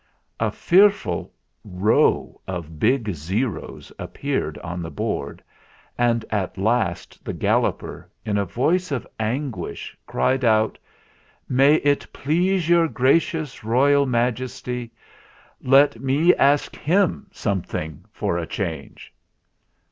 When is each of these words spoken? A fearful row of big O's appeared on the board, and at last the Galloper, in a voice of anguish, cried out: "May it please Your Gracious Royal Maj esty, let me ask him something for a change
A 0.39 0.51
fearful 0.51 1.31
row 1.63 2.41
of 2.47 2.79
big 2.79 3.07
O's 3.47 3.91
appeared 3.99 4.57
on 4.63 4.81
the 4.81 4.89
board, 4.89 5.43
and 5.95 6.25
at 6.31 6.57
last 6.57 7.23
the 7.23 7.33
Galloper, 7.33 8.09
in 8.25 8.35
a 8.39 8.43
voice 8.45 8.91
of 8.91 9.05
anguish, 9.19 9.95
cried 10.07 10.43
out: 10.43 10.79
"May 11.47 11.75
it 11.75 12.11
please 12.11 12.67
Your 12.67 12.87
Gracious 12.87 13.63
Royal 13.63 14.07
Maj 14.07 14.41
esty, 14.41 14.89
let 15.61 15.99
me 15.99 16.33
ask 16.33 16.75
him 16.75 17.27
something 17.31 18.03
for 18.11 18.39
a 18.39 18.47
change 18.47 19.13